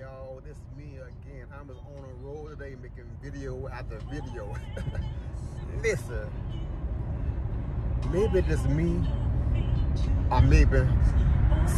[0.00, 0.40] y'all.
[0.46, 1.46] This is me again.
[1.58, 4.56] I'm just on a roll today making video after video.
[5.82, 6.30] Listen,
[8.10, 9.06] maybe just me
[10.30, 10.88] or maybe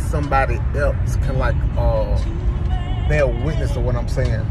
[0.09, 2.17] somebody else can like uh
[3.09, 4.47] bear witness to what I'm saying.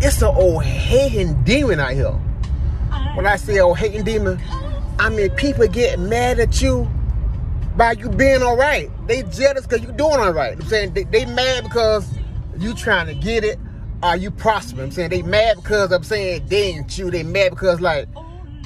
[0.00, 2.18] It's an old hating demon out here.
[3.14, 4.40] When I say old hating demon,
[4.98, 6.88] I mean people get mad at you
[7.76, 8.90] by you being all right.
[9.06, 10.54] They jealous because you doing all right.
[10.54, 12.08] I'm saying they, they mad because
[12.58, 13.58] you trying to get it
[14.02, 14.84] Are you prospering.
[14.84, 17.10] I'm saying they mad because I'm saying they ain't you.
[17.10, 18.08] They mad because like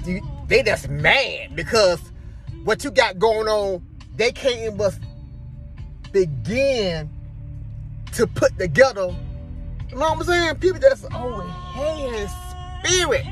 [0.04, 2.00] you, they just mad because
[2.64, 4.92] what you got going on, they can't even
[6.12, 7.10] begin
[8.12, 9.14] to put together.
[9.90, 10.56] You know what I'm saying?
[10.56, 11.40] People that's oh
[11.74, 12.28] hating
[12.80, 13.26] spirit.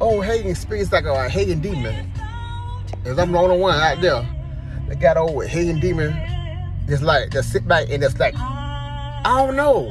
[0.00, 2.12] Oh hating spirit's like a hating demon.
[3.04, 4.26] Cause I'm the only one out there
[4.88, 6.14] that got old hating demon.
[6.88, 8.34] Just like just sit back and just like
[9.26, 9.88] I don't know.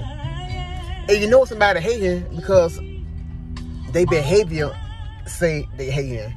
[1.09, 2.79] And you know somebody hating because
[3.91, 4.73] they behavior
[5.27, 6.33] say they hating.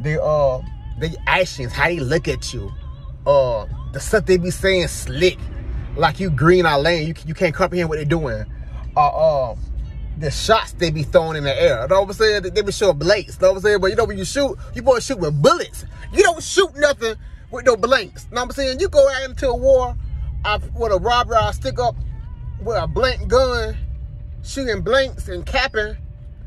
[0.00, 0.60] They uh
[0.98, 2.72] they actions, how they look at you.
[3.26, 5.38] Uh the stuff they be saying slick.
[5.96, 8.46] Like you green or lane, you, you can't comprehend what they're doing.
[8.96, 9.08] Uh
[9.50, 9.56] uh
[10.16, 11.82] the shots they be throwing in the air.
[11.82, 12.42] You know what I'm saying?
[12.54, 13.36] They be showing blanks.
[13.36, 13.80] You know what I'm saying?
[13.82, 15.84] But you know when you shoot, you boys shoot with bullets.
[16.10, 17.16] You don't shoot nothing
[17.50, 18.24] with no blanks.
[18.30, 18.80] You know what I'm saying?
[18.80, 19.94] You go out into a war
[20.46, 21.94] uh, with a robber I stick up
[22.62, 23.76] with a blank gun,
[24.42, 25.96] shooting blanks and capping.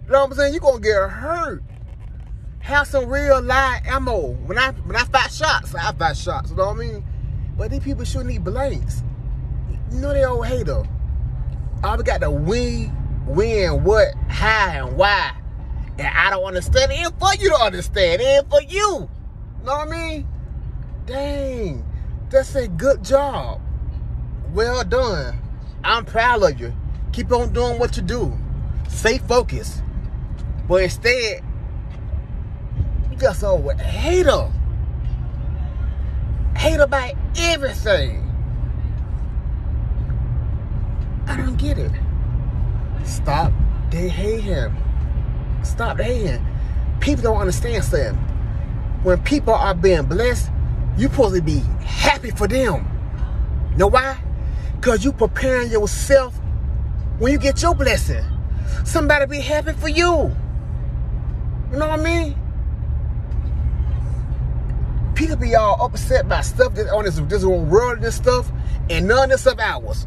[0.06, 0.53] You know what I'm saying?
[0.53, 1.64] You're gonna get hurt.
[2.59, 4.31] Have some real live ammo.
[4.45, 6.52] When I when I fight shots, I fight shots.
[6.52, 7.06] You know what I mean?
[7.58, 9.03] But these people shouldn't need blanks.
[9.91, 10.84] You know they old hater.
[11.84, 12.86] All we got the we
[13.28, 15.31] when, what, how, and why.
[15.97, 16.95] And I don't understand it.
[16.95, 18.22] ain't for you to understand.
[18.22, 19.09] It ain't for you.
[19.64, 20.28] Know what I mean?
[21.06, 21.86] Dang.
[22.30, 23.61] That's a good job.
[24.53, 25.39] Well done.
[25.84, 26.73] I'm proud of you.
[27.12, 28.38] Keep on doing what you do.
[28.89, 29.81] Stay focused.
[30.67, 31.44] But instead,
[33.12, 34.50] you got so hater.
[36.56, 38.30] Hate about everything.
[41.28, 41.91] I don't get it.
[43.03, 43.52] Stop
[43.94, 44.75] they hate him.
[45.63, 46.44] Stop hating.
[47.00, 48.16] People don't understand something.
[49.03, 50.50] When people are being blessed,
[50.97, 52.88] you supposed to be happy for them.
[53.78, 54.18] Know why?
[54.84, 56.36] Because you preparing yourself
[57.18, 58.22] when you get your blessing.
[58.84, 60.30] Somebody be happy for you.
[61.72, 62.36] You know what I mean?
[65.16, 68.52] People be all upset by stuff that on this, this world and this stuff,
[68.90, 70.06] and none of this stuff ours.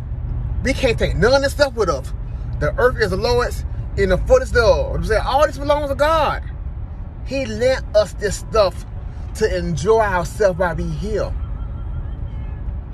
[0.62, 2.12] We can't take none of this stuff with us.
[2.60, 3.64] The earth is the lowest,
[3.96, 4.62] and the foot is the.
[4.62, 6.42] All this belongs to God.
[7.24, 8.84] He lent us this stuff
[9.36, 11.32] to enjoy ourselves while we here.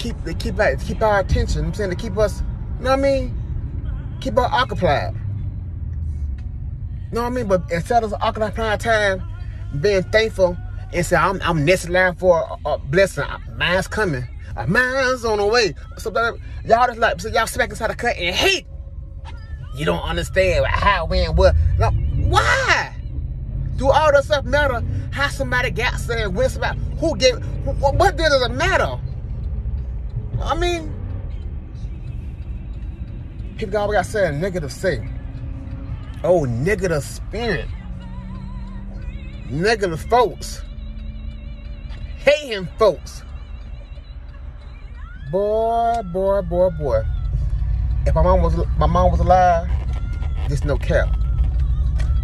[0.03, 1.67] Keep keep our, keep our attention.
[1.67, 2.43] I'm saying to keep us,
[2.79, 4.19] you know what I mean?
[4.21, 5.15] Keep us occupied.
[7.11, 7.47] You know what I mean?
[7.47, 9.23] But instead of occupying time,
[9.81, 10.57] being thankful
[10.93, 13.25] and say, I'm, I'm necessary for a, a blessing.
[13.57, 14.27] Mine's coming.
[14.67, 15.75] Mine's on the way.
[15.99, 16.11] So
[16.65, 18.67] y'all just like, so y'all smack inside the cut and hate
[19.75, 21.55] you don't understand how, when, what.
[21.79, 22.95] No, why?
[23.77, 24.83] Do all this stuff matter?
[25.13, 28.99] How somebody got saying when somebody who gave what does it matter?
[30.43, 30.93] I mean,
[33.57, 35.09] people always got saying negative say.
[36.25, 37.69] Oh, negative spirit.
[39.49, 40.63] Negative folks.
[42.19, 43.23] Hating folks.
[45.31, 47.03] Boy, boy, boy, boy
[48.07, 49.69] if my mom was my mom was alive,
[50.49, 51.09] there's no cap.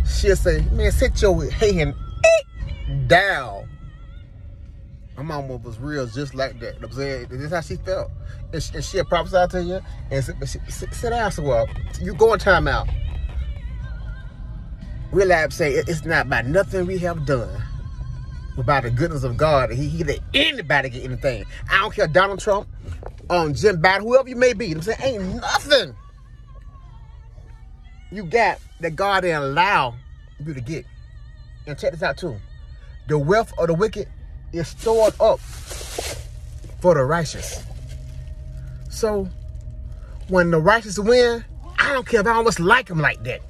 [0.07, 3.68] She'll say, man, sit your hand eh, down.
[5.19, 6.77] My mom was real just like that.
[6.83, 8.11] I'm saying this is how she felt.
[8.53, 9.81] And, she, and she'll prophesy to you
[10.13, 11.67] and sit, sit, sit down somewhere.
[12.01, 12.89] You go in timeout.
[15.13, 17.51] Realize say it's not about nothing we have done.
[18.57, 19.73] but by the goodness of God.
[19.73, 21.45] He, he let anybody get anything.
[21.71, 22.69] I don't care Donald Trump
[23.31, 24.73] um, Jim Biden, whoever you may be.
[24.73, 25.95] I'm saying ain't nothing
[28.11, 29.95] you got that God didn't allow
[30.45, 30.87] you to get.
[31.67, 32.37] And check this out too.
[33.09, 34.09] The wealth of the wicked
[34.53, 35.41] is stored up
[36.81, 37.63] for the righteous.
[38.91, 39.29] So
[40.29, 41.45] when the righteous win,
[41.79, 43.41] I don't care if I almost like them like that.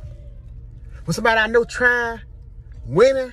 [1.05, 2.21] When somebody I know trying,
[2.87, 3.33] winning,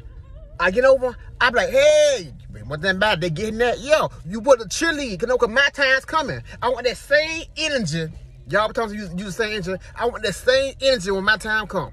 [0.59, 2.33] I get over, I'm like, hey,
[2.65, 3.21] what that bad?
[3.21, 3.79] They getting that.
[3.79, 6.41] Yo, you put a chili, you know, cause my time's coming.
[6.61, 8.07] I want that same energy.
[8.47, 9.75] Y'all be talking to use the same energy.
[9.95, 11.91] I want that same energy when my time come.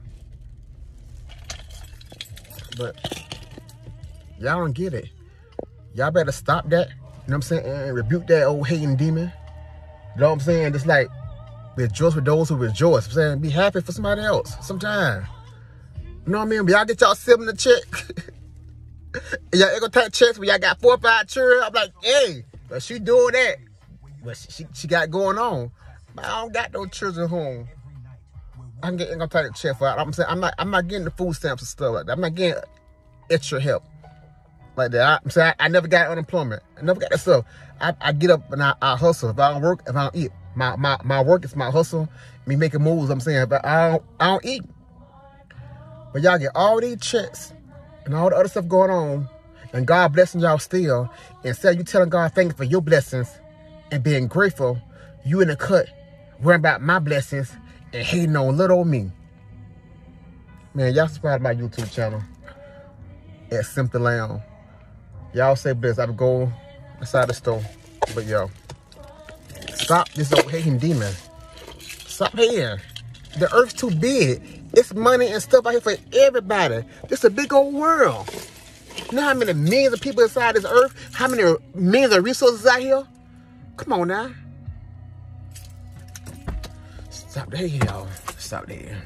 [2.79, 2.97] But
[4.39, 5.11] y'all don't get it.
[5.95, 6.89] Y'all better stop that.
[6.89, 7.67] You know what I'm saying?
[7.67, 9.33] And rebuke that old hating demon.
[10.15, 10.75] You know what I'm saying?
[10.75, 11.09] It's like
[11.77, 13.07] rejoice with those who rejoice.
[13.07, 15.27] I'm saying be happy for somebody else sometime.
[16.27, 16.65] You know what I mean?
[16.65, 17.83] When y'all get y'all sibling a check,
[19.53, 21.63] y'all ain't gonna take checks when y'all got four or five children.
[21.65, 23.57] I'm like, hey, but she doing that.
[24.25, 25.71] But she, she, she got going on.
[26.15, 27.69] But I don't got no children home.
[28.83, 29.93] I'm getting gonna take a check for it.
[29.93, 32.13] I'm saying I'm not I'm not getting the food stamps and stuff like that.
[32.13, 32.63] I'm not getting
[33.31, 33.85] extra help
[34.77, 35.03] like that.
[35.03, 36.63] I, am saying I, I, never got unemployment.
[36.79, 37.45] I never got that stuff.
[37.81, 39.31] I, I get up and I, I, hustle.
[39.31, 42.09] If I don't work, if I don't eat, my my, my work is my hustle.
[42.47, 43.11] Me making moves.
[43.11, 44.63] I'm saying, but I don't I don't eat.
[46.13, 47.53] But y'all get all these checks
[48.05, 49.29] and all the other stuff going on,
[49.73, 51.11] and God blessing y'all still.
[51.45, 53.39] Instead you telling God thank you for your blessings
[53.91, 54.79] and being grateful,
[55.25, 55.87] you in the cut
[56.41, 57.53] worrying about my blessings
[57.93, 59.11] and hating on little me.
[60.75, 62.23] Man, y'all subscribe to my YouTube channel
[63.51, 64.41] at Simply Lamb.
[65.35, 65.99] Y'all say bless.
[65.99, 66.53] I would go
[67.01, 67.63] inside the store.
[68.15, 68.51] But yo,
[69.75, 71.13] stop this old hating demon.
[71.79, 72.79] Stop hating.
[73.39, 74.43] The earth's too big.
[74.75, 76.85] It's money and stuff out here for everybody.
[77.09, 78.29] This a big old world.
[79.11, 80.95] You know how many millions of people inside this earth?
[81.13, 81.43] How many
[81.75, 83.07] millions of resources out here?
[83.77, 84.31] Come on now.
[87.11, 88.07] Stop there, y'all.
[88.39, 89.03] Stop there.